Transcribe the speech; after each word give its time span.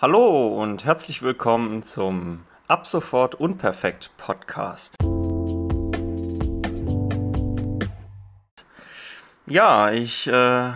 Hallo 0.00 0.60
und 0.60 0.84
herzlich 0.84 1.22
willkommen 1.22 1.84
zum 1.84 2.40
Ab 2.66 2.84
sofort 2.84 3.36
Unperfekt 3.36 4.10
Podcast. 4.16 4.96
Ja, 9.46 9.92
ich, 9.92 10.26
äh, 10.26 10.72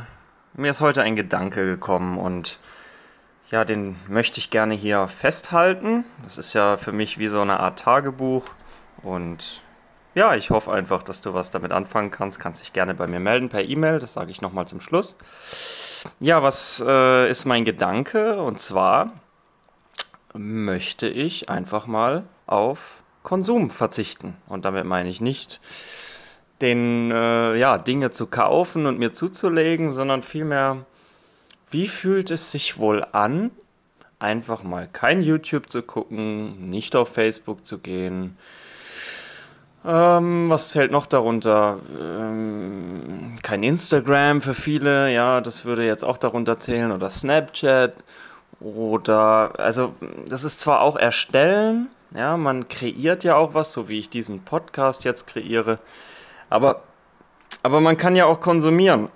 mir 0.54 0.70
ist 0.70 0.80
heute 0.80 1.02
ein 1.02 1.16
Gedanke 1.16 1.66
gekommen 1.66 2.16
und 2.16 2.60
ja, 3.50 3.64
den 3.64 3.96
möchte 4.06 4.38
ich 4.38 4.50
gerne 4.50 4.74
hier 4.74 5.08
festhalten. 5.08 6.04
Das 6.22 6.38
ist 6.38 6.52
ja 6.52 6.76
für 6.76 6.92
mich 6.92 7.18
wie 7.18 7.26
so 7.26 7.40
eine 7.40 7.58
Art 7.58 7.80
Tagebuch 7.80 8.44
und 9.02 9.62
ja, 10.14 10.36
ich 10.36 10.50
hoffe 10.50 10.70
einfach, 10.70 11.02
dass 11.02 11.22
du 11.22 11.34
was 11.34 11.50
damit 11.50 11.72
anfangen 11.72 12.12
kannst. 12.12 12.38
Kannst 12.38 12.62
dich 12.62 12.72
gerne 12.72 12.94
bei 12.94 13.08
mir 13.08 13.20
melden 13.20 13.48
per 13.48 13.64
E-Mail, 13.64 13.98
das 13.98 14.12
sage 14.12 14.30
ich 14.30 14.42
nochmal 14.42 14.68
zum 14.68 14.80
Schluss. 14.80 15.16
Ja, 16.20 16.42
was 16.42 16.82
äh, 16.86 17.30
ist 17.30 17.44
mein 17.44 17.64
Gedanke? 17.64 18.40
Und 18.42 18.60
zwar 18.60 19.12
möchte 20.34 21.08
ich 21.08 21.48
einfach 21.48 21.86
mal 21.86 22.24
auf 22.46 23.02
Konsum 23.22 23.70
verzichten. 23.70 24.36
Und 24.46 24.64
damit 24.64 24.84
meine 24.84 25.08
ich 25.08 25.20
nicht, 25.20 25.60
den, 26.60 27.10
äh, 27.10 27.56
ja, 27.56 27.78
Dinge 27.78 28.10
zu 28.10 28.26
kaufen 28.26 28.86
und 28.86 28.98
mir 28.98 29.12
zuzulegen, 29.12 29.92
sondern 29.92 30.22
vielmehr, 30.22 30.84
wie 31.70 31.88
fühlt 31.88 32.30
es 32.30 32.50
sich 32.50 32.78
wohl 32.78 33.04
an, 33.12 33.50
einfach 34.18 34.62
mal 34.62 34.88
kein 34.92 35.22
YouTube 35.22 35.70
zu 35.70 35.82
gucken, 35.82 36.70
nicht 36.70 36.96
auf 36.96 37.10
Facebook 37.10 37.64
zu 37.64 37.78
gehen, 37.78 38.36
ähm, 39.84 40.50
was 40.50 40.72
fällt 40.72 40.90
noch 40.90 41.06
darunter? 41.06 41.78
Ähm, 42.00 43.38
kein 43.42 43.62
Instagram 43.62 44.40
für 44.40 44.54
viele, 44.54 45.12
ja, 45.12 45.40
das 45.40 45.64
würde 45.64 45.86
jetzt 45.86 46.04
auch 46.04 46.18
darunter 46.18 46.58
zählen. 46.60 46.92
Oder 46.92 47.10
Snapchat. 47.10 47.94
Oder, 48.60 49.52
also, 49.58 49.94
das 50.28 50.44
ist 50.44 50.60
zwar 50.60 50.80
auch 50.80 50.96
Erstellen, 50.96 51.88
ja, 52.14 52.36
man 52.36 52.68
kreiert 52.68 53.22
ja 53.22 53.36
auch 53.36 53.54
was, 53.54 53.72
so 53.72 53.88
wie 53.88 53.98
ich 53.98 54.10
diesen 54.10 54.42
Podcast 54.44 55.04
jetzt 55.04 55.26
kreiere. 55.26 55.78
Aber, 56.50 56.82
aber 57.62 57.80
man 57.80 57.96
kann 57.96 58.16
ja 58.16 58.24
auch 58.24 58.40
konsumieren. 58.40 59.10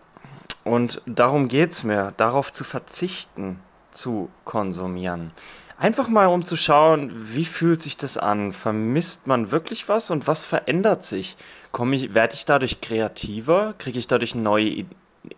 Und 0.65 1.03
darum 1.07 1.49
geht 1.49 1.73
es 1.73 1.83
mir, 1.83 2.13
darauf 2.17 2.53
zu 2.53 2.65
verzichten, 2.65 3.59
zu 3.91 4.31
konsumieren. 4.45 5.33
Einfach 5.83 6.07
mal 6.07 6.27
um 6.27 6.45
zu 6.45 6.57
schauen, 6.57 7.11
wie 7.35 7.45
fühlt 7.45 7.83
sich 7.83 7.97
das 7.97 8.17
an? 8.17 8.53
Vermisst 8.53 9.27
man 9.27 9.51
wirklich 9.51 9.89
was 9.89 10.13
und 10.13 10.29
was 10.29 10.45
verändert 10.45 11.03
sich? 11.03 11.37
Komme 11.73 11.97
ich, 11.97 12.15
werde 12.15 12.35
ich 12.35 12.45
dadurch 12.45 12.81
kreativer? 12.81 13.75
Kriege 13.79 13.99
ich 13.99 14.07
dadurch 14.07 14.37
neue, 14.37 14.85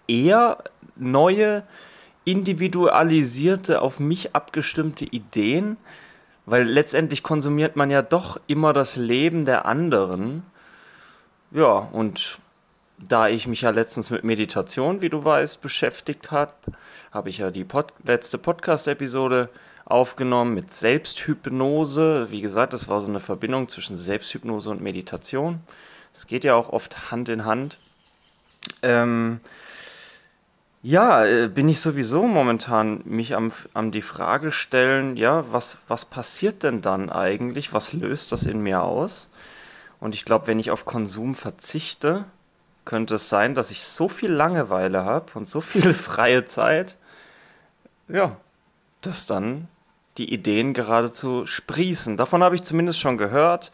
eher 0.07 0.59
neue, 0.97 1.63
individualisierte, 2.27 3.81
auf 3.81 3.99
mich 3.99 4.37
abgestimmte 4.37 5.07
Ideen? 5.07 5.79
Weil 6.45 6.65
letztendlich 6.65 7.23
konsumiert 7.23 7.75
man 7.75 7.89
ja 7.89 8.03
doch 8.03 8.39
immer 8.47 8.75
das 8.75 8.97
Leben 8.97 9.47
der 9.47 9.65
anderen. 9.65 10.43
Ja, 11.53 11.89
und 11.91 12.39
da 12.99 13.29
ich 13.29 13.47
mich 13.47 13.63
ja 13.63 13.71
letztens 13.71 14.11
mit 14.11 14.25
Meditation, 14.25 15.01
wie 15.01 15.09
du 15.09 15.25
weißt, 15.25 15.63
beschäftigt 15.63 16.33
habe, 16.33 16.53
habe 17.13 17.31
ich 17.31 17.39
ja 17.39 17.51
die 17.51 17.65
Pod 17.65 17.95
letzte 18.05 18.37
Podcast-Episode 18.37 19.49
aufgenommen 19.85 20.55
mit 20.55 20.73
Selbsthypnose. 20.73 22.29
Wie 22.31 22.41
gesagt, 22.41 22.73
das 22.73 22.89
war 22.89 23.01
so 23.01 23.09
eine 23.09 23.21
Verbindung 23.21 23.69
zwischen 23.69 23.97
Selbsthypnose 23.97 24.71
und 24.71 24.81
Meditation. 24.81 25.61
Es 26.13 26.27
geht 26.27 26.45
ja 26.45 26.55
auch 26.55 26.71
oft 26.71 27.11
Hand 27.11 27.29
in 27.29 27.45
Hand. 27.45 27.79
Ähm, 28.83 29.41
ja, 30.83 31.25
äh, 31.25 31.49
bin 31.49 31.69
ich 31.69 31.81
sowieso 31.81 32.25
momentan 32.27 33.01
mich 33.05 33.35
am, 33.35 33.53
am 33.73 33.91
die 33.91 34.03
Frage 34.03 34.53
stellen, 34.53 35.17
ja, 35.17 35.51
was, 35.51 35.79
was 35.89 36.05
passiert 36.05 36.63
denn 36.63 36.83
dann 36.83 37.11
eigentlich? 37.11 37.73
Was 37.73 37.93
löst 37.93 38.33
das 38.33 38.45
in 38.45 38.61
mir 38.61 38.83
aus? 38.83 39.31
Und 40.01 40.15
ich 40.15 40.25
glaube, 40.25 40.47
wenn 40.47 40.59
ich 40.59 40.71
auf 40.71 40.85
Konsum 40.85 41.35
verzichte, 41.35 42.27
könnte 42.85 43.15
es 43.15 43.31
sein, 43.31 43.55
dass 43.55 43.71
ich 43.71 43.83
so 43.83 44.09
viel 44.09 44.31
Langeweile 44.31 45.05
habe 45.05 45.33
und 45.35 45.49
so 45.49 45.63
viel 45.63 45.95
freie 45.95 46.45
Zeit, 46.45 46.99
ja, 48.09 48.37
dass 49.01 49.25
dann 49.27 49.69
die 50.19 50.33
Ideen 50.33 50.75
geradezu 50.75 51.47
sprießen. 51.47 52.17
Davon 52.17 52.43
habe 52.43 52.55
ich 52.55 52.63
zumindest 52.63 53.01
schon 53.01 53.19
gehört, 53.19 53.73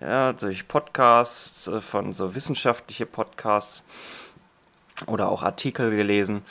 ja, 0.00 0.32
durch 0.32 0.68
Podcasts, 0.68 1.68
äh, 1.68 1.80
von 1.80 2.12
so 2.12 2.34
wissenschaftliche 2.34 3.06
Podcasts 3.06 3.84
oder 5.06 5.28
auch 5.28 5.42
Artikel 5.42 5.94
gelesen. 5.94 6.42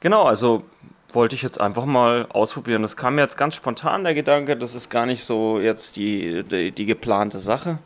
Genau, 0.00 0.24
also 0.24 0.64
wollte 1.12 1.34
ich 1.34 1.42
jetzt 1.42 1.60
einfach 1.60 1.84
mal 1.84 2.26
ausprobieren. 2.28 2.82
Das 2.82 2.96
kam 2.96 3.16
mir 3.16 3.22
jetzt 3.22 3.36
ganz 3.36 3.54
spontan, 3.54 4.04
der 4.04 4.14
Gedanke, 4.14 4.56
das 4.56 4.74
ist 4.74 4.90
gar 4.90 5.06
nicht 5.06 5.24
so 5.24 5.60
jetzt 5.60 5.96
die, 5.96 6.42
die, 6.44 6.72
die 6.72 6.86
geplante 6.86 7.38
Sache. 7.38 7.78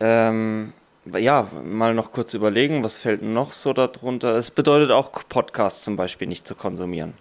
Ähm, 0.00 0.72
ja, 1.06 1.48
mal 1.64 1.94
noch 1.94 2.12
kurz 2.12 2.34
überlegen, 2.34 2.82
was 2.82 2.98
fällt 2.98 3.22
noch 3.22 3.52
so 3.52 3.72
darunter. 3.72 4.36
Es 4.36 4.50
bedeutet 4.50 4.90
auch, 4.90 5.12
Podcasts 5.28 5.84
zum 5.84 5.96
Beispiel 5.96 6.28
nicht 6.28 6.46
zu 6.46 6.54
konsumieren. 6.54 7.14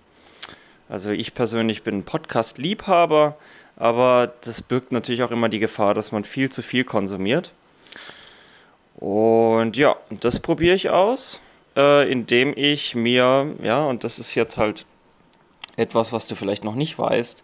Also 0.89 1.11
ich 1.11 1.33
persönlich 1.33 1.83
bin 1.83 2.03
Podcast-Liebhaber, 2.03 3.37
aber 3.75 4.33
das 4.41 4.61
birgt 4.61 4.91
natürlich 4.91 5.23
auch 5.23 5.31
immer 5.31 5.49
die 5.49 5.59
Gefahr, 5.59 5.93
dass 5.93 6.11
man 6.11 6.23
viel 6.23 6.49
zu 6.49 6.61
viel 6.61 6.83
konsumiert. 6.83 7.51
Und 8.95 9.75
ja, 9.75 9.95
das 10.09 10.39
probiere 10.39 10.75
ich 10.75 10.89
aus, 10.89 11.41
äh, 11.75 12.09
indem 12.11 12.53
ich 12.55 12.95
mir, 12.95 13.55
ja, 13.61 13.83
und 13.83 14.03
das 14.03 14.19
ist 14.19 14.35
jetzt 14.35 14.57
halt 14.57 14.85
etwas, 15.75 16.13
was 16.13 16.27
du 16.27 16.35
vielleicht 16.35 16.63
noch 16.63 16.75
nicht 16.75 16.97
weißt, 16.99 17.43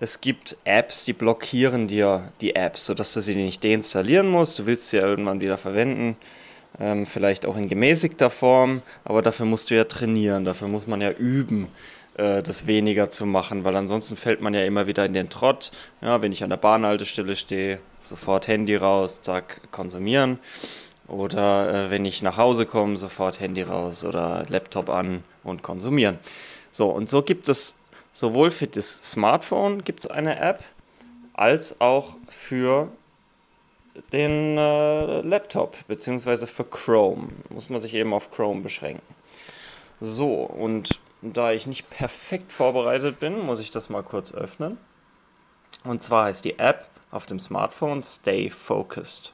es 0.00 0.20
gibt 0.20 0.56
Apps, 0.64 1.04
die 1.04 1.12
blockieren 1.12 1.88
dir 1.88 2.32
die 2.40 2.54
Apps, 2.54 2.86
sodass 2.86 3.14
du 3.14 3.20
sie 3.20 3.34
nicht 3.34 3.64
deinstallieren 3.64 4.28
musst. 4.28 4.60
Du 4.60 4.66
willst 4.66 4.90
sie 4.90 4.98
ja 4.98 5.04
irgendwann 5.04 5.40
wieder 5.40 5.58
verwenden, 5.58 6.16
ähm, 6.78 7.04
vielleicht 7.04 7.46
auch 7.46 7.56
in 7.56 7.68
gemäßigter 7.68 8.30
Form, 8.30 8.82
aber 9.04 9.22
dafür 9.22 9.46
musst 9.46 9.70
du 9.70 9.74
ja 9.74 9.84
trainieren, 9.84 10.44
dafür 10.44 10.68
muss 10.68 10.86
man 10.86 11.00
ja 11.00 11.10
üben. 11.10 11.66
Äh, 12.18 12.42
das 12.42 12.66
weniger 12.66 13.10
zu 13.10 13.26
machen, 13.26 13.64
weil 13.64 13.76
ansonsten 13.76 14.16
fällt 14.16 14.40
man 14.40 14.52
ja 14.52 14.64
immer 14.64 14.86
wieder 14.86 15.06
in 15.06 15.14
den 15.14 15.30
Trott. 15.30 15.70
Ja, 16.02 16.20
wenn 16.20 16.32
ich 16.32 16.42
an 16.42 16.50
der 16.50 16.56
Bahnhaltestelle 16.56 17.36
stehe, 17.36 17.78
sofort 18.02 18.48
Handy 18.48 18.74
raus, 18.76 19.22
zack, 19.22 19.60
konsumieren. 19.70 20.40
Oder 21.06 21.86
äh, 21.86 21.90
wenn 21.90 22.04
ich 22.04 22.22
nach 22.22 22.36
Hause 22.36 22.66
komme, 22.66 22.96
sofort 22.96 23.38
Handy 23.40 23.62
raus 23.62 24.04
oder 24.04 24.44
Laptop 24.48 24.90
an 24.90 25.22
und 25.44 25.62
konsumieren. 25.62 26.18
So, 26.72 26.90
und 26.90 27.08
so 27.08 27.22
gibt 27.22 27.48
es 27.48 27.76
sowohl 28.12 28.50
für 28.50 28.66
das 28.66 28.96
Smartphone 28.96 29.84
gibt 29.84 30.00
es 30.00 30.06
eine 30.08 30.40
App, 30.40 30.64
als 31.34 31.80
auch 31.80 32.16
für 32.28 32.88
den 34.12 34.58
äh, 34.58 35.20
Laptop, 35.20 35.76
beziehungsweise 35.86 36.48
für 36.48 36.64
Chrome. 36.64 37.28
Muss 37.48 37.70
man 37.70 37.80
sich 37.80 37.94
eben 37.94 38.12
auf 38.12 38.32
Chrome 38.32 38.60
beschränken. 38.60 39.14
So, 40.00 40.34
und 40.34 41.00
da 41.22 41.52
ich 41.52 41.66
nicht 41.66 41.90
perfekt 41.90 42.52
vorbereitet 42.52 43.18
bin, 43.18 43.40
muss 43.40 43.60
ich 43.60 43.70
das 43.70 43.88
mal 43.88 44.02
kurz 44.02 44.32
öffnen. 44.32 44.78
Und 45.84 46.02
zwar 46.02 46.26
heißt 46.26 46.44
die 46.44 46.58
App 46.58 46.86
auf 47.10 47.26
dem 47.26 47.38
Smartphone 47.38 48.02
Stay 48.02 48.50
Focused. 48.50 49.32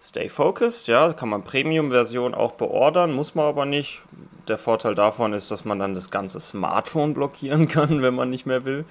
Stay 0.00 0.28
Focused, 0.28 0.86
ja, 0.86 1.14
kann 1.14 1.30
man 1.30 1.44
Premium-Version 1.44 2.34
auch 2.34 2.52
beordern, 2.52 3.12
muss 3.12 3.34
man 3.34 3.46
aber 3.46 3.64
nicht. 3.64 4.02
Der 4.48 4.58
Vorteil 4.58 4.94
davon 4.94 5.32
ist, 5.32 5.50
dass 5.50 5.64
man 5.64 5.78
dann 5.78 5.94
das 5.94 6.10
ganze 6.10 6.40
Smartphone 6.40 7.14
blockieren 7.14 7.68
kann, 7.68 8.02
wenn 8.02 8.14
man 8.14 8.28
nicht 8.28 8.44
mehr 8.44 8.64
will. 8.64 8.84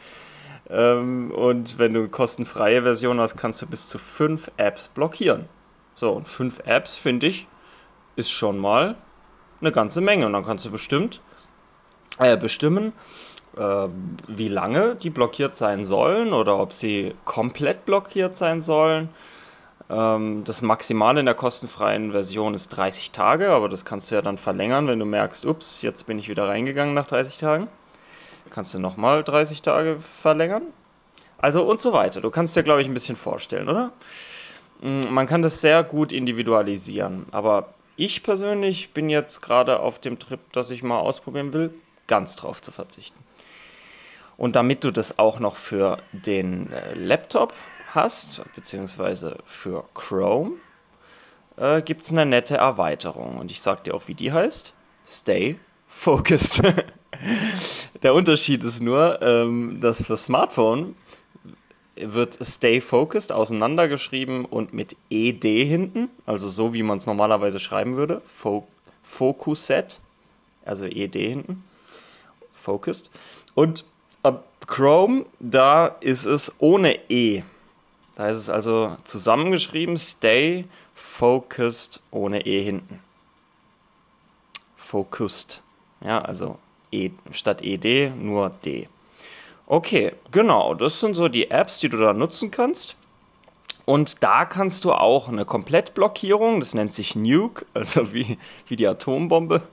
Ähm, 0.70 1.32
und 1.32 1.78
wenn 1.78 1.94
du 1.94 2.02
eine 2.02 2.10
kostenfreie 2.10 2.82
Version 2.82 3.20
hast, 3.20 3.38
kannst 3.38 3.62
du 3.62 3.68
bis 3.68 3.88
zu 3.88 4.00
fünf 4.00 4.50
Apps 4.58 4.88
blockieren. 4.88 5.48
So, 5.94 6.12
und 6.12 6.28
fünf 6.28 6.62
Apps, 6.66 6.96
finde 6.96 7.28
ich, 7.28 7.48
ist 8.16 8.32
schon 8.32 8.58
mal 8.58 8.96
eine 9.62 9.72
ganze 9.72 10.02
Menge. 10.02 10.26
Und 10.26 10.34
dann 10.34 10.46
kannst 10.46 10.66
du 10.66 10.72
bestimmt 10.72 11.22
äh, 12.20 12.38
bestimmen, 12.38 12.94
äh, 13.58 13.88
wie 14.28 14.48
lange 14.48 14.96
die 14.96 15.10
blockiert 15.10 15.56
sein 15.56 15.86
sollen 15.86 16.34
oder 16.34 16.60
ob 16.60 16.74
sie 16.74 17.16
komplett 17.26 17.86
blockiert 17.86 18.36
sein 18.36 18.62
sollen. 18.62 19.10
Ähm, 19.90 20.44
das 20.46 20.62
Maximale 20.62 21.20
in 21.20 21.26
der 21.26 21.36
kostenfreien 21.36 22.12
Version 22.12 22.54
ist 22.54 22.70
30 22.70 23.12
Tage, 23.12 23.52
aber 23.52 23.70
das 23.70 23.86
kannst 23.86 24.12
du 24.12 24.16
ja 24.16 24.22
dann 24.22 24.38
verlängern, 24.38 24.88
wenn 24.88 25.00
du 25.00 25.06
merkst, 25.06 25.46
ups, 25.46 25.82
jetzt 25.82 26.08
bin 26.08 26.20
ich 26.20 26.30
wieder 26.30 26.48
reingegangen 26.48 26.94
nach 26.94 27.06
30 27.06 27.38
Tagen. 27.38 27.68
Kannst 28.50 28.74
du 28.74 28.80
nochmal 28.80 29.24
30 29.24 29.62
Tage 29.62 30.00
verlängern. 30.00 30.64
Also 31.38 31.64
und 31.64 31.82
so 31.82 31.92
weiter. 31.92 32.22
Du 32.22 32.30
kannst 32.30 32.56
dir, 32.56 32.64
glaube 32.64 32.82
ich, 32.82 32.88
ein 32.88 32.94
bisschen 32.94 33.16
vorstellen, 33.16 33.68
oder? 33.68 33.92
Mm, 34.82 35.02
man 35.10 35.28
kann 35.28 35.42
das 35.42 35.62
sehr 35.62 35.84
gut 35.84 36.12
individualisieren, 36.12 37.26
aber 37.32 37.74
ich 37.96 38.24
persönlich 38.24 38.94
bin 38.94 39.10
jetzt 39.10 39.42
gerade 39.42 39.80
auf 39.80 40.00
dem 40.00 40.20
Trip, 40.20 40.40
dass 40.52 40.72
ich 40.72 40.84
mal 40.84 41.00
ausprobieren 41.00 41.54
will, 41.54 41.74
ganz 42.08 42.36
drauf 42.36 42.62
zu 42.62 42.72
verzichten. 42.72 43.20
Und 44.38 44.56
damit 44.56 44.84
du 44.84 44.92
das 44.92 45.20
auch 45.20 45.40
noch 45.40 45.58
für 45.58 46.00
den 46.12 46.72
äh, 46.72 46.94
Laptop 46.96 47.54
hast, 47.94 48.42
beziehungsweise 48.56 49.38
für 49.46 49.86
Chrome, 49.94 50.54
äh, 51.58 51.82
gibt 51.82 52.02
es 52.02 52.12
eine 52.12 52.26
nette 52.26 52.58
Erweiterung. 52.58 53.38
Und 53.38 53.52
ich 53.52 53.62
sage 53.62 53.84
dir 53.84 53.94
auch, 53.94 54.08
wie 54.08 54.16
die 54.16 54.32
heißt. 54.32 54.74
Stay 55.06 55.60
Focused. 55.88 56.62
Der 58.04 58.14
Unterschied 58.14 58.64
ist 58.64 58.82
nur, 58.82 59.22
ähm, 59.22 59.80
dass 59.80 60.06
für 60.06 60.18
Smartphone 60.18 60.96
wird 61.96 62.38
Stay 62.44 62.82
Focused 62.82 63.32
auseinandergeschrieben 63.32 64.46
und 64.46 64.74
mit 64.74 64.96
ED 65.10 65.44
hinten, 65.44 66.10
also 66.26 66.50
so 66.50 66.74
wie 66.74 66.84
man 66.84 66.98
es 66.98 67.06
normalerweise 67.06 67.60
schreiben 67.60 67.96
würde, 67.96 68.22
Fo 68.26 68.68
Focus 69.04 69.68
Set, 69.68 70.00
also 70.66 70.86
ED 70.86 71.14
hinten, 71.14 71.64
Focused. 72.64 73.10
Und 73.56 73.86
ab 74.24 74.46
Chrome, 74.68 75.26
da 75.40 75.88
ist 76.00 76.26
es 76.26 76.54
ohne 76.60 76.98
E. 77.10 77.44
Da 78.16 78.30
ist 78.30 78.38
es 78.38 78.50
also 78.50 78.96
zusammengeschrieben, 79.04 79.98
Stay 79.98 80.66
Focused 80.96 82.02
ohne 82.12 82.46
E 82.46 82.64
hinten. 82.64 83.00
Focused. 84.78 85.62
Ja, 86.02 86.22
also 86.22 86.58
e, 86.92 87.12
statt 87.32 87.62
ED 87.62 88.14
nur 88.16 88.52
D. 88.64 88.88
Okay, 89.66 90.14
genau, 90.32 90.74
das 90.74 91.00
sind 91.00 91.16
so 91.16 91.28
die 91.28 91.50
Apps, 91.50 91.80
die 91.80 91.90
du 91.90 91.98
da 91.98 92.14
nutzen 92.14 92.52
kannst. 92.52 92.96
Und 93.86 94.24
da 94.24 94.46
kannst 94.46 94.86
du 94.86 94.94
auch 94.94 95.28
eine 95.28 95.46
Komplettblockierung, 95.46 96.60
das 96.60 96.74
nennt 96.74 96.94
sich 96.94 97.16
Nuke, 97.16 97.66
also 97.74 98.14
wie, 98.14 98.38
wie 98.68 98.76
die 98.76 98.88
Atombombe, 98.88 99.64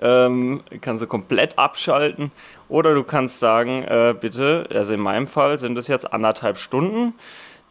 ähm, 0.00 0.62
kannst 0.80 1.02
du 1.02 1.06
komplett 1.06 1.58
abschalten. 1.58 2.30
Oder 2.68 2.94
du 2.94 3.02
kannst 3.02 3.40
sagen, 3.40 3.82
äh, 3.84 4.14
bitte, 4.18 4.68
also 4.72 4.94
in 4.94 5.00
meinem 5.00 5.26
Fall 5.26 5.58
sind 5.58 5.76
es 5.78 5.88
jetzt 5.88 6.12
anderthalb 6.12 6.58
Stunden, 6.58 7.14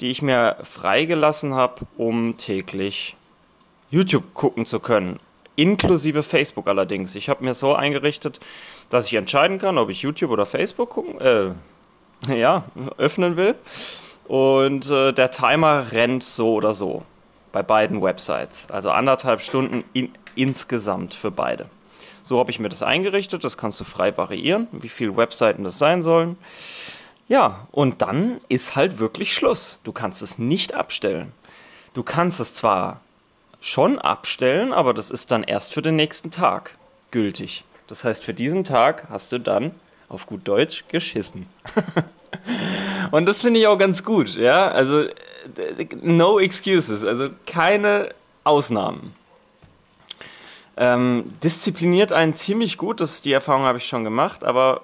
die 0.02 0.12
ich 0.12 0.22
mir 0.22 0.58
freigelassen 0.64 1.54
habe, 1.54 1.86
um 1.98 2.38
täglich 2.38 3.16
YouTube 3.90 4.34
gucken 4.34 4.66
zu 4.66 4.80
können. 4.80 5.20
Inklusive 5.56 6.24
Facebook 6.24 6.68
allerdings. 6.68 7.16
Ich 7.16 7.30
habe 7.30 7.44
mir 7.44 7.54
so 7.54 7.74
eingerichtet, 7.74 8.40
dass 8.90 9.08
ich 9.08 9.16
entscheiden 9.16 9.58
kann, 9.58 9.78
ob 9.78 9.90
ich 9.90 10.02
YouTube 10.02 10.32
oder 10.32 10.46
Facebook 10.46 10.90
gucken, 10.90 11.20
äh, 11.20 11.52
ja, 12.36 12.66
öffnen 12.98 13.38
will. 13.38 13.56
Und 14.28 14.90
äh, 14.90 15.14
der 15.14 15.32
Timer 15.32 15.92
rennt 15.92 16.24
so 16.24 16.54
oder 16.54 16.74
so 16.74 17.04
bei 17.52 17.64
beiden 17.64 18.02
Websites. 18.02 18.68
Also 18.70 18.92
anderthalb 18.92 19.42
Stunden 19.42 19.84
in, 19.94 20.12
insgesamt 20.36 21.14
für 21.14 21.32
beide. 21.32 21.68
So 22.28 22.40
habe 22.40 22.52
ich 22.52 22.60
mir 22.60 22.68
das 22.68 22.84
eingerichtet. 22.84 23.46
Das 23.46 23.58
kannst 23.58 23.80
du 23.80 23.86
frei 23.86 24.18
variieren, 24.18 24.68
wie 24.74 24.90
viele 24.90 25.16
Webseiten 25.16 25.64
das 25.64 25.78
sein 25.78 26.04
sollen. 26.04 26.38
Ja, 27.30 27.68
und 27.72 28.02
dann 28.02 28.42
ist 28.50 28.76
halt 28.76 29.00
wirklich 29.00 29.34
Schluss. 29.34 29.80
Du 29.86 29.94
kannst 29.94 30.22
es 30.22 30.38
nicht 30.38 30.74
abstellen. 30.74 31.32
Du 31.94 32.04
kannst 32.04 32.42
es 32.42 32.54
zwar 32.54 33.00
schon 33.62 33.98
abstellen, 33.98 34.74
aber 34.74 34.94
das 34.94 35.10
ist 35.10 35.32
dann 35.32 35.44
erst 35.44 35.74
für 35.74 35.82
den 35.82 35.96
nächsten 35.96 36.30
Tag 36.30 36.78
gültig. 37.12 37.64
Das 37.88 38.04
heißt, 38.04 38.26
für 38.26 38.34
diesen 38.34 38.66
Tag 38.66 39.08
hast 39.10 39.32
du 39.32 39.40
dann 39.40 39.72
auf 40.10 40.28
gut 40.28 40.46
Deutsch 40.46 40.84
geschissen. 40.90 41.48
Und 43.12 43.26
das 43.26 43.42
finde 43.42 43.62
ich 43.62 43.68
auch 43.68 43.78
ganz 43.78 44.04
gut, 44.04 44.36
ja. 44.36 44.68
Also, 44.68 45.06
no 46.02 46.40
excuses, 46.40 47.06
also 47.06 47.30
keine 47.46 48.10
Ausnahmen. 48.44 49.16
Ähm, 50.78 51.34
diszipliniert 51.44 52.14
einen 52.14 52.36
ziemlich 52.36 52.78
gut, 52.78 53.02
das, 53.02 53.22
die 53.22 53.34
Erfahrung 53.34 53.64
habe 53.64 53.80
ich 53.80 53.88
schon 53.88 54.04
gemacht, 54.04 54.44
aber 54.44 54.84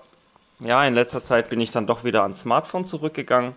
ja, 0.60 0.84
in 0.86 0.96
letzter 0.96 1.24
Zeit 1.24 1.50
bin 1.50 1.62
ich 1.62 1.72
dann 1.72 1.88
doch 1.88 2.04
wieder 2.04 2.24
ans 2.24 2.42
Smartphone 2.42 2.86
zurückgegangen. 2.86 3.54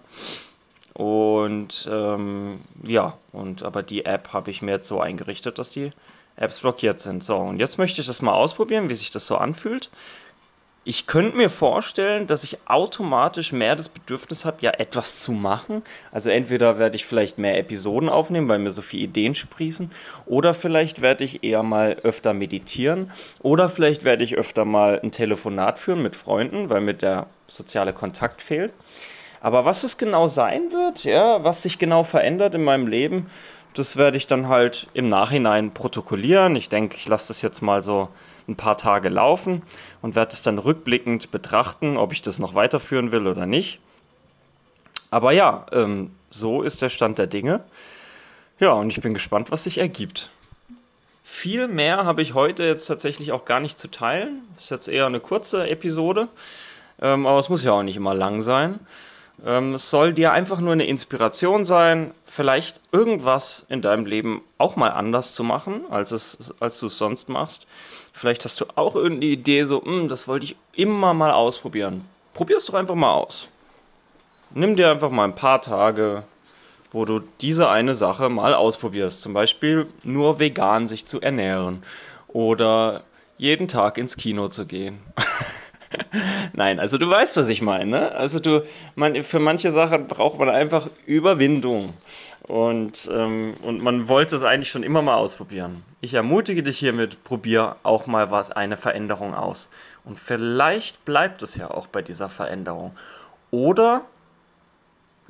Und 0.92 1.88
ähm, 1.90 2.60
ja, 2.82 3.16
und 3.32 3.62
aber 3.62 3.82
die 3.82 4.04
App 4.06 4.32
habe 4.32 4.50
ich 4.50 4.62
mir 4.62 4.72
jetzt 4.72 4.88
so 4.88 5.00
eingerichtet, 5.00 5.58
dass 5.58 5.70
die 5.70 5.90
Apps 6.36 6.60
blockiert 6.60 7.00
sind. 7.00 7.22
So, 7.22 7.36
und 7.36 7.58
jetzt 7.58 7.78
möchte 7.78 8.00
ich 8.00 8.06
das 8.06 8.22
mal 8.22 8.32
ausprobieren, 8.32 8.88
wie 8.88 8.94
sich 8.94 9.10
das 9.10 9.26
so 9.26 9.36
anfühlt. 9.36 9.90
Ich 10.88 11.08
könnte 11.08 11.36
mir 11.36 11.50
vorstellen, 11.50 12.28
dass 12.28 12.44
ich 12.44 12.58
automatisch 12.64 13.50
mehr 13.50 13.74
das 13.74 13.88
Bedürfnis 13.88 14.44
habe, 14.44 14.58
ja 14.60 14.70
etwas 14.70 15.16
zu 15.16 15.32
machen. 15.32 15.82
Also 16.12 16.30
entweder 16.30 16.78
werde 16.78 16.94
ich 16.94 17.06
vielleicht 17.06 17.38
mehr 17.38 17.58
Episoden 17.58 18.08
aufnehmen, 18.08 18.48
weil 18.48 18.60
mir 18.60 18.70
so 18.70 18.82
viele 18.82 19.02
Ideen 19.02 19.34
sprießen, 19.34 19.90
oder 20.26 20.54
vielleicht 20.54 21.02
werde 21.02 21.24
ich 21.24 21.42
eher 21.42 21.64
mal 21.64 21.96
öfter 22.04 22.34
meditieren, 22.34 23.10
oder 23.42 23.68
vielleicht 23.68 24.04
werde 24.04 24.22
ich 24.22 24.36
öfter 24.36 24.64
mal 24.64 25.00
ein 25.02 25.10
Telefonat 25.10 25.80
führen 25.80 26.04
mit 26.04 26.14
Freunden, 26.14 26.70
weil 26.70 26.82
mir 26.82 26.94
der 26.94 27.26
soziale 27.48 27.92
Kontakt 27.92 28.40
fehlt. 28.40 28.72
Aber 29.40 29.64
was 29.64 29.82
es 29.82 29.98
genau 29.98 30.28
sein 30.28 30.70
wird, 30.70 31.02
ja, 31.02 31.42
was 31.42 31.64
sich 31.64 31.80
genau 31.80 32.04
verändert 32.04 32.54
in 32.54 32.62
meinem 32.62 32.86
Leben, 32.86 33.26
das 33.78 33.96
werde 33.96 34.16
ich 34.16 34.26
dann 34.26 34.48
halt 34.48 34.86
im 34.94 35.08
Nachhinein 35.08 35.72
protokollieren. 35.72 36.56
Ich 36.56 36.68
denke, 36.68 36.96
ich 36.96 37.06
lasse 37.08 37.28
das 37.28 37.42
jetzt 37.42 37.60
mal 37.60 37.82
so 37.82 38.08
ein 38.48 38.56
paar 38.56 38.78
Tage 38.78 39.08
laufen 39.08 39.62
und 40.02 40.14
werde 40.14 40.32
es 40.32 40.42
dann 40.42 40.58
rückblickend 40.58 41.30
betrachten, 41.30 41.96
ob 41.96 42.12
ich 42.12 42.22
das 42.22 42.38
noch 42.38 42.54
weiterführen 42.54 43.12
will 43.12 43.26
oder 43.26 43.46
nicht. 43.46 43.80
Aber 45.10 45.32
ja, 45.32 45.66
ähm, 45.72 46.12
so 46.30 46.62
ist 46.62 46.82
der 46.82 46.88
Stand 46.88 47.18
der 47.18 47.26
Dinge. 47.26 47.60
Ja, 48.58 48.72
und 48.72 48.88
ich 48.90 49.00
bin 49.00 49.14
gespannt, 49.14 49.50
was 49.50 49.64
sich 49.64 49.78
ergibt. 49.78 50.30
Viel 51.24 51.68
mehr 51.68 52.04
habe 52.04 52.22
ich 52.22 52.34
heute 52.34 52.62
jetzt 52.62 52.86
tatsächlich 52.86 53.32
auch 53.32 53.44
gar 53.44 53.60
nicht 53.60 53.78
zu 53.78 53.88
teilen. 53.88 54.42
Ist 54.56 54.70
jetzt 54.70 54.88
eher 54.88 55.06
eine 55.06 55.20
kurze 55.20 55.68
Episode, 55.68 56.28
ähm, 57.00 57.26
aber 57.26 57.38
es 57.38 57.48
muss 57.48 57.64
ja 57.64 57.72
auch 57.72 57.82
nicht 57.82 57.96
immer 57.96 58.14
lang 58.14 58.42
sein. 58.42 58.80
Ähm, 59.44 59.74
es 59.74 59.90
soll 59.90 60.12
dir 60.12 60.32
einfach 60.32 60.60
nur 60.60 60.72
eine 60.72 60.86
Inspiration 60.86 61.64
sein, 61.64 62.12
vielleicht 62.26 62.80
irgendwas 62.92 63.66
in 63.68 63.82
deinem 63.82 64.06
Leben 64.06 64.42
auch 64.58 64.76
mal 64.76 64.90
anders 64.90 65.34
zu 65.34 65.44
machen, 65.44 65.82
als, 65.90 66.10
es, 66.10 66.54
als 66.60 66.80
du 66.80 66.86
es 66.86 66.98
sonst 66.98 67.28
machst. 67.28 67.66
Vielleicht 68.12 68.44
hast 68.44 68.60
du 68.60 68.66
auch 68.76 68.94
irgendeine 68.94 69.32
Idee, 69.32 69.64
so, 69.64 69.84
hm, 69.84 70.08
das 70.08 70.26
wollte 70.26 70.46
ich 70.46 70.56
immer 70.72 71.12
mal 71.12 71.32
ausprobieren. 71.32 72.04
Probier 72.34 72.56
es 72.56 72.66
doch 72.66 72.74
einfach 72.74 72.94
mal 72.94 73.12
aus. 73.12 73.48
Nimm 74.54 74.76
dir 74.76 74.90
einfach 74.90 75.10
mal 75.10 75.24
ein 75.24 75.34
paar 75.34 75.60
Tage, 75.60 76.22
wo 76.92 77.04
du 77.04 77.20
diese 77.40 77.68
eine 77.68 77.94
Sache 77.94 78.28
mal 78.28 78.54
ausprobierst. 78.54 79.20
Zum 79.20 79.34
Beispiel 79.34 79.86
nur 80.02 80.38
vegan 80.38 80.86
sich 80.86 81.06
zu 81.06 81.20
ernähren 81.20 81.82
oder 82.28 83.02
jeden 83.38 83.68
Tag 83.68 83.98
ins 83.98 84.16
Kino 84.16 84.48
zu 84.48 84.66
gehen. 84.66 84.98
Nein, 86.52 86.80
also 86.80 86.98
du 86.98 87.08
weißt, 87.08 87.36
was 87.36 87.48
ich 87.48 87.62
meine. 87.62 87.90
Ne? 87.90 88.12
Also 88.12 88.38
du, 88.38 88.64
man, 88.94 89.22
für 89.22 89.38
manche 89.38 89.70
Sachen 89.70 90.06
braucht 90.06 90.38
man 90.38 90.48
einfach 90.48 90.88
Überwindung. 91.06 91.94
Und, 92.42 93.10
ähm, 93.12 93.54
und 93.62 93.82
man 93.82 94.08
wollte 94.08 94.36
es 94.36 94.44
eigentlich 94.44 94.70
schon 94.70 94.84
immer 94.84 95.02
mal 95.02 95.16
ausprobieren. 95.16 95.82
Ich 96.00 96.14
ermutige 96.14 96.62
dich 96.62 96.78
hiermit, 96.78 97.24
probier 97.24 97.76
auch 97.82 98.06
mal 98.06 98.30
was, 98.30 98.52
eine 98.52 98.76
Veränderung 98.76 99.34
aus. 99.34 99.68
Und 100.04 100.20
vielleicht 100.20 101.04
bleibt 101.04 101.42
es 101.42 101.56
ja 101.56 101.70
auch 101.70 101.88
bei 101.88 102.02
dieser 102.02 102.28
Veränderung. 102.28 102.92
Oder, 103.50 104.02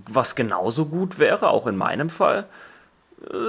was 0.06 0.34
genauso 0.34 0.86
gut 0.86 1.18
wäre, 1.18 1.48
auch 1.48 1.66
in 1.66 1.76
meinem 1.76 2.10
Fall, 2.10 2.46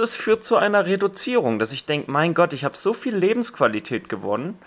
es 0.02 0.14
führt 0.14 0.44
zu 0.44 0.56
einer 0.56 0.86
Reduzierung, 0.86 1.58
dass 1.58 1.72
ich 1.72 1.84
denke, 1.84 2.10
mein 2.10 2.32
Gott, 2.32 2.54
ich 2.54 2.64
habe 2.64 2.76
so 2.76 2.94
viel 2.94 3.14
Lebensqualität 3.14 4.08
gewonnen 4.08 4.58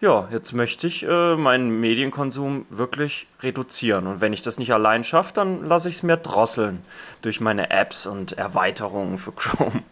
ja, 0.00 0.28
jetzt 0.32 0.52
möchte 0.52 0.86
ich 0.86 1.02
äh, 1.02 1.36
meinen 1.36 1.80
Medienkonsum 1.80 2.64
wirklich 2.70 3.26
reduzieren. 3.42 4.06
Und 4.06 4.20
wenn 4.22 4.32
ich 4.32 4.40
das 4.40 4.58
nicht 4.58 4.72
allein 4.72 5.04
schaffe, 5.04 5.34
dann 5.34 5.66
lasse 5.66 5.88
ich 5.90 5.96
es 5.96 6.02
mir 6.02 6.16
drosseln 6.16 6.82
durch 7.20 7.40
meine 7.40 7.70
Apps 7.70 8.06
und 8.06 8.32
Erweiterungen 8.32 9.18
für 9.18 9.32
Chrome. 9.36 9.82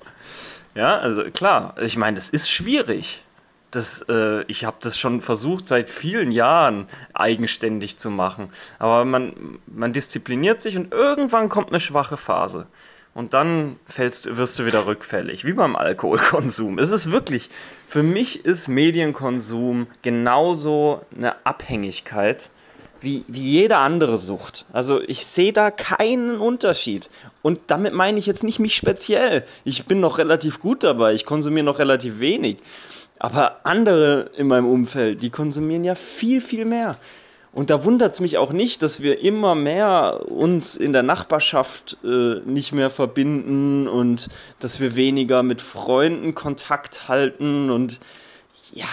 Ja, 0.74 0.98
also 0.98 1.24
klar, 1.24 1.74
ich 1.80 1.96
meine, 1.96 2.16
das 2.16 2.30
ist 2.30 2.50
schwierig. 2.50 3.22
Das, 3.70 4.00
äh, 4.08 4.44
ich 4.44 4.64
habe 4.64 4.78
das 4.80 4.96
schon 4.96 5.20
versucht, 5.20 5.66
seit 5.66 5.90
vielen 5.90 6.32
Jahren 6.32 6.88
eigenständig 7.12 7.98
zu 7.98 8.08
machen. 8.08 8.48
Aber 8.78 9.04
man, 9.04 9.58
man 9.66 9.92
diszipliniert 9.92 10.62
sich 10.62 10.78
und 10.78 10.90
irgendwann 10.90 11.50
kommt 11.50 11.68
eine 11.68 11.80
schwache 11.80 12.16
Phase. 12.16 12.66
Und 13.12 13.34
dann 13.34 13.78
fällst, 13.84 14.36
wirst 14.36 14.58
du 14.58 14.64
wieder 14.64 14.86
rückfällig, 14.86 15.44
wie 15.44 15.52
beim 15.52 15.76
Alkoholkonsum. 15.76 16.78
Es 16.78 16.92
ist 16.92 17.10
wirklich, 17.10 17.50
für 17.88 18.02
mich 18.02 18.44
ist 18.44 18.68
Medienkonsum 18.68 19.86
genauso 20.02 21.00
eine 21.16 21.46
Abhängigkeit 21.46 22.50
wie, 23.00 23.24
wie 23.28 23.40
jede 23.40 23.78
andere 23.78 24.18
Sucht. 24.18 24.66
Also 24.74 25.00
ich 25.00 25.24
sehe 25.24 25.54
da 25.54 25.70
keinen 25.70 26.36
Unterschied. 26.36 27.08
Und 27.40 27.60
damit 27.68 27.94
meine 27.94 28.18
ich 28.18 28.26
jetzt 28.26 28.44
nicht 28.44 28.58
mich 28.58 28.76
speziell. 28.76 29.42
Ich 29.64 29.86
bin 29.86 30.00
noch 30.00 30.18
relativ 30.18 30.60
gut 30.60 30.84
dabei, 30.84 31.14
ich 31.14 31.24
konsumiere 31.24 31.64
noch 31.64 31.78
relativ 31.78 32.20
wenig. 32.20 32.58
Aber 33.18 33.60
andere 33.64 34.32
in 34.36 34.48
meinem 34.48 34.68
Umfeld, 34.68 35.22
die 35.22 35.30
konsumieren 35.30 35.82
ja 35.82 35.94
viel, 35.94 36.42
viel 36.42 36.66
mehr. 36.66 36.94
Und 37.52 37.70
da 37.70 37.84
wundert 37.84 38.14
es 38.14 38.20
mich 38.20 38.36
auch 38.36 38.52
nicht, 38.52 38.82
dass 38.82 39.00
wir 39.00 39.20
immer 39.20 39.54
mehr 39.54 40.20
uns 40.28 40.76
in 40.76 40.92
der 40.92 41.02
Nachbarschaft 41.02 41.96
äh, 42.04 42.40
nicht 42.44 42.72
mehr 42.72 42.90
verbinden 42.90 43.88
und 43.88 44.28
dass 44.60 44.80
wir 44.80 44.94
weniger 44.96 45.42
mit 45.42 45.60
Freunden 45.60 46.34
Kontakt 46.34 47.08
halten. 47.08 47.70
Und 47.70 48.00
ja, 48.74 48.86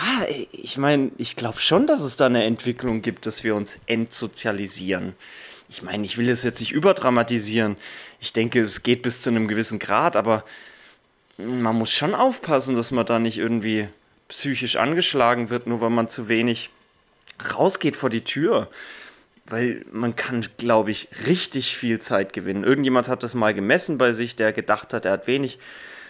ich 0.52 0.78
meine, 0.78 1.12
ich 1.18 1.36
glaube 1.36 1.60
schon, 1.60 1.86
dass 1.86 2.02
es 2.02 2.16
da 2.18 2.28
eine 2.28 2.46
Entwicklung 2.46 3.02
gibt, 3.02 3.26
dass 3.26 3.44
wir 3.44 3.56
uns 3.56 3.78
entsozialisieren. 3.88 5.16
Ich 5.68 5.82
meine, 5.82 6.06
ich 6.06 6.18
will 6.18 6.30
es 6.30 6.44
jetzt 6.44 6.60
nicht 6.60 6.72
überdramatisieren. 6.72 7.76
Ich 8.22 8.32
denke, 8.32 8.62
es 8.62 8.84
geht 8.84 9.02
bis 9.02 9.22
zu 9.22 9.30
einem 9.30 9.48
gewissen 9.48 9.80
Grad, 9.80 10.16
aber 10.16 10.46
man 11.38 11.76
muss 11.76 11.92
schon 11.92 12.16
aufpassen, 12.16 12.76
dass 12.76 12.92
man 12.92 13.06
da 13.06 13.20
nicht 13.20 13.38
irgendwie 13.38 13.90
psychisch 14.30 14.78
angeschlagen 14.78 15.50
wird, 15.50 15.68
nur 15.68 15.82
weil 15.82 15.90
man 15.90 16.08
zu 16.08 16.30
wenig 16.30 16.70
rausgeht 17.56 17.96
vor 17.96 18.10
die 18.10 18.24
Tür. 18.24 18.70
Weil 19.48 19.86
man 19.92 20.16
kann, 20.16 20.48
glaube 20.58 20.90
ich, 20.90 21.08
richtig 21.28 21.78
viel 21.78 22.00
Zeit 22.00 22.34
gewinnen. 22.34 22.64
Irgendjemand 22.64 23.08
hat 23.08 23.22
das 23.22 23.36
mal 23.36 23.54
gemessen 23.54 24.00
bei 24.00 24.12
sich, 24.12 24.36
der 24.36 24.54
gedacht 24.54 24.94
hat, 24.94 25.06
er 25.06 25.12
hat 25.12 25.28
wenig, 25.28 25.60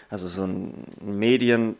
also 0.09 0.27
so 0.27 0.45
ein 0.45 0.85
Medien, 1.01 1.75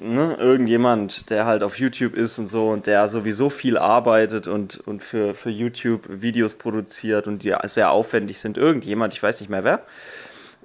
ne, 0.00 0.36
irgendjemand, 0.38 1.30
der 1.30 1.46
halt 1.46 1.62
auf 1.62 1.78
YouTube 1.78 2.14
ist 2.14 2.38
und 2.38 2.48
so 2.48 2.68
und 2.68 2.86
der 2.86 3.08
sowieso 3.08 3.48
viel 3.48 3.78
arbeitet 3.78 4.48
und, 4.48 4.78
und 4.86 5.02
für, 5.02 5.34
für 5.34 5.50
YouTube 5.50 6.02
Videos 6.08 6.54
produziert 6.54 7.26
und 7.26 7.42
die 7.42 7.54
sehr 7.64 7.90
aufwendig 7.90 8.38
sind, 8.38 8.58
irgendjemand, 8.58 9.12
ich 9.12 9.22
weiß 9.22 9.40
nicht 9.40 9.50
mehr 9.50 9.64
wer. 9.64 9.82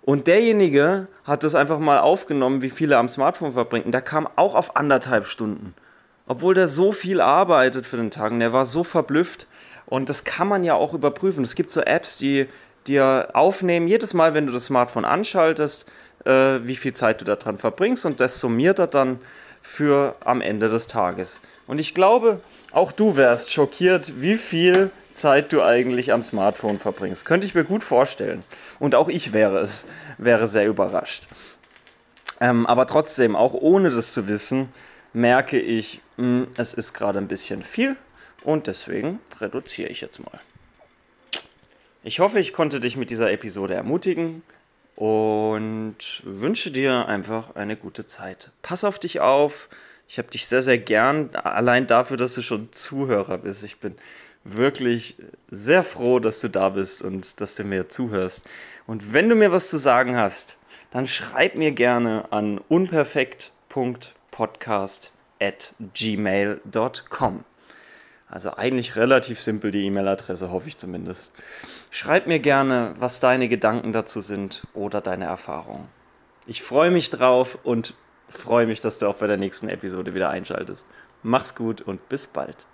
Und 0.04 0.28
derjenige 0.28 1.08
hat 1.24 1.44
das 1.44 1.54
einfach 1.54 1.80
mal 1.80 2.00
aufgenommen, 2.00 2.62
wie 2.62 2.72
viele 2.72 2.98
am 2.98 3.08
Smartphone 3.08 3.54
verbringt. 3.54 3.86
Und 3.86 3.92
der 3.92 4.02
kam 4.02 4.28
auch 4.36 4.56
auf 4.56 4.76
anderthalb 4.76 5.28
Stunden. 5.28 5.76
Obwohl 6.28 6.54
der 6.54 6.68
so 6.68 6.92
viel 6.92 7.22
arbeitet 7.22 7.86
für 7.86 7.98
den 7.98 8.12
Tag. 8.12 8.32
Und 8.32 8.40
der 8.40 8.54
war 8.54 8.66
so 8.66 8.84
verblüfft. 8.84 9.48
Und 9.86 10.10
das 10.10 10.24
kann 10.24 10.48
man 10.48 10.64
ja 10.64 10.76
auch 10.76 10.94
überprüfen. 10.94 11.44
Es 11.44 11.56
gibt 11.56 11.72
so 11.72 11.82
Apps, 11.82 12.18
die 12.18 12.48
dir 12.88 13.30
aufnehmen, 13.34 13.88
jedes 13.88 14.14
Mal, 14.14 14.34
wenn 14.34 14.48
du 14.48 14.54
das 14.54 14.66
Smartphone 14.66 15.06
anschaltest, 15.06 15.86
äh, 16.26 16.60
wie 16.64 16.76
viel 16.76 16.94
Zeit 16.94 17.22
du 17.22 17.26
daran 17.26 17.58
verbringst 17.58 18.06
und 18.06 18.20
das 18.20 18.40
summiert 18.40 18.80
er 18.80 18.88
dann 18.88 19.20
für 19.62 20.16
am 20.26 20.42
Ende 20.42 20.70
des 20.70 20.88
Tages. 20.88 21.40
Und 21.68 21.80
ich 21.80 21.94
glaube, 21.94 22.40
auch 22.72 22.92
du 22.92 23.16
wärst 23.16 23.52
schockiert, 23.52 24.22
wie 24.22 24.38
viel 24.38 24.90
Zeit 25.14 25.54
du 25.54 25.62
eigentlich 25.62 26.14
am 26.14 26.22
Smartphone 26.22 26.80
verbringst. 26.80 27.26
Könnte 27.26 27.46
ich 27.46 27.54
mir 27.54 27.64
gut 27.64 27.84
vorstellen. 27.84 28.44
Und 28.80 28.96
auch 28.96 29.08
ich 29.08 29.34
wäre 29.34 29.60
es, 29.60 29.86
wäre 30.18 30.48
sehr 30.48 30.68
überrascht. 30.68 31.28
Ähm, 32.40 32.66
aber 32.66 32.88
trotzdem, 32.88 33.36
auch 33.36 33.54
ohne 33.54 33.92
das 33.92 34.14
zu 34.14 34.28
wissen, 34.28 34.70
merke 35.14 35.60
ich, 35.60 36.02
es 36.58 36.74
ist 36.74 36.94
gerade 36.94 37.20
ein 37.20 37.28
bisschen 37.28 37.64
viel 37.64 37.96
und 38.44 38.68
deswegen 38.68 39.20
reduziere 39.40 39.90
ich 39.90 40.02
jetzt 40.02 40.20
mal. 40.20 40.40
Ich 42.04 42.20
hoffe, 42.20 42.40
ich 42.40 42.54
konnte 42.54 42.80
dich 42.80 42.98
mit 42.98 43.10
dieser 43.12 43.32
Episode 43.32 43.76
ermutigen 43.76 44.42
und 44.96 45.96
wünsche 46.24 46.72
dir 46.72 47.08
einfach 47.08 47.56
eine 47.56 47.76
gute 47.76 48.08
Zeit. 48.08 48.52
Pass 48.62 48.84
auf 48.84 49.00
dich 49.00 49.20
auf. 49.20 49.70
Ich 50.08 50.18
habe 50.18 50.30
dich 50.30 50.48
sehr, 50.48 50.62
sehr 50.62 50.78
gern, 50.78 51.30
allein 51.36 51.88
dafür, 51.88 52.18
dass 52.18 52.34
du 52.34 52.42
schon 52.42 52.72
Zuhörer 52.74 53.38
bist. 53.38 53.64
Ich 53.64 53.80
bin 53.80 53.96
wirklich 54.44 55.16
sehr 55.50 55.84
froh, 55.84 56.20
dass 56.20 56.40
du 56.40 56.50
da 56.50 56.70
bist 56.70 57.02
und 57.02 57.40
dass 57.40 57.56
du 57.56 57.64
mir 57.64 57.90
zuhörst. 57.90 58.44
Und 58.88 59.14
wenn 59.14 59.30
du 59.30 59.36
mir 59.36 59.52
was 59.52 59.70
zu 59.70 59.78
sagen 59.78 60.18
hast, 60.18 60.58
dann 60.92 61.08
schreib 61.08 61.56
mir 61.56 61.72
gerne 61.72 62.32
an 62.32 62.60
unperfekt.podcast@gmail.com. 65.42 67.44
Also 68.30 68.56
eigentlich 68.56 68.96
relativ 68.96 69.42
simpel 69.42 69.72
die 69.72 69.86
E-Mail-Adresse, 69.86 70.52
hoffe 70.52 70.70
ich 70.70 70.78
zumindest. 70.78 71.34
Schreib 71.90 72.28
mir 72.28 72.40
gerne, 72.40 72.96
was 72.98 73.20
deine 73.20 73.50
Gedanken 73.50 73.92
dazu 73.92 74.22
sind 74.22 74.66
oder 74.74 75.02
deine 75.02 75.26
Erfahrungen. 75.26 75.90
Ich 76.48 76.64
freue 76.64 76.92
mich 76.92 77.10
drauf 77.10 77.58
und 77.64 77.94
freue 78.30 78.68
mich, 78.68 78.80
dass 78.80 79.00
du 79.00 79.08
auch 79.08 79.18
bei 79.18 79.28
der 79.28 79.36
nächsten 79.36 79.68
Episode 79.68 80.14
wieder 80.14 80.30
einschaltest. 80.30 80.88
Mach's 81.24 81.56
gut 81.56 81.82
und 81.82 82.08
bis 82.08 82.28
bald. 82.28 82.68